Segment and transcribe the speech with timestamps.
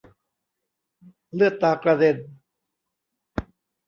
[1.33, 2.17] เลือดตากระเด็น